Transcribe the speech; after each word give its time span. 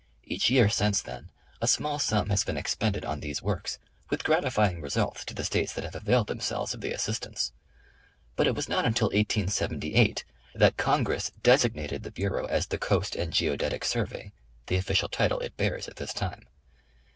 Each 0.23 0.49
year 0.49 0.67
since 0.67 0.99
then, 0.99 1.29
a 1.61 1.67
small 1.67 1.99
sum 1.99 2.31
has 2.31 2.43
been 2.43 2.57
expended 2.57 3.05
on 3.05 3.19
these 3.19 3.43
works 3.43 3.77
with 4.09 4.23
gratifying 4.23 4.81
results 4.81 5.23
to 5.25 5.35
the 5.35 5.43
States 5.43 5.73
that 5.73 5.83
have 5.83 5.93
availed 5.93 6.25
themselves 6.25 6.73
of 6.73 6.81
the 6.81 6.91
assist 6.91 7.27
ance. 7.27 7.51
But 8.35 8.47
it 8.47 8.55
was 8.55 8.67
not 8.67 8.83
until 8.83 9.09
1878 9.09 10.25
that 10.55 10.75
Congress 10.75 11.31
designated 11.43 12.01
the 12.01 12.09
Bureau 12.09 12.47
as 12.47 12.65
the" 12.65 12.79
Coast 12.89 13.15
and 13.15 13.31
Geodetic 13.31 13.85
Survey," 13.85 14.31
the 14.65 14.77
official 14.77 15.07
title 15.07 15.39
it 15.41 15.55
bears 15.55 15.87
at 15.87 15.97
this 15.97 16.13
time. 16.13 16.47